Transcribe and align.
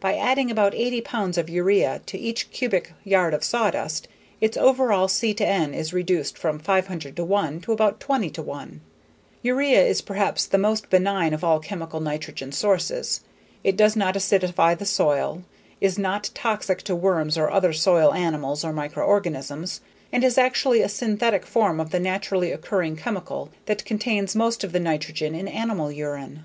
By 0.00 0.14
adding 0.16 0.50
about 0.50 0.74
80 0.74 1.02
pounds 1.02 1.36
of 1.36 1.50
urea 1.50 2.00
to 2.06 2.16
each 2.16 2.50
cubic 2.50 2.94
yard 3.04 3.34
of 3.34 3.44
sawdust, 3.44 4.08
its 4.40 4.56
overall 4.56 5.08
C/N 5.08 5.74
is 5.74 5.92
reduced 5.92 6.38
from 6.38 6.58
500:1 6.58 7.62
to 7.64 7.72
about 7.72 8.00
20:1. 8.00 8.80
Urea 9.42 9.84
is 9.84 10.00
perhaps 10.00 10.46
the 10.46 10.56
most 10.56 10.88
benign 10.88 11.34
of 11.34 11.44
all 11.44 11.60
chemical 11.60 12.00
nitrogen 12.00 12.50
sources. 12.50 13.20
It 13.62 13.76
does 13.76 13.94
not 13.94 14.14
acidify 14.14 14.78
the 14.78 14.86
soil, 14.86 15.42
is 15.82 15.98
not 15.98 16.30
toxic 16.32 16.80
to 16.84 16.96
worms 16.96 17.36
or 17.36 17.50
other 17.50 17.74
soil 17.74 18.14
animals 18.14 18.64
or 18.64 18.72
microorganisms, 18.72 19.82
and 20.10 20.24
is 20.24 20.38
actually 20.38 20.80
a 20.80 20.88
synthetic 20.88 21.44
form 21.44 21.78
of 21.78 21.90
the 21.90 22.00
naturally 22.00 22.52
occurring 22.52 22.96
chemical 22.96 23.50
that 23.66 23.84
contains 23.84 24.34
most 24.34 24.64
of 24.64 24.72
the 24.72 24.80
nitrogen 24.80 25.34
in 25.34 25.46
animal 25.46 25.92
urine. 25.92 26.44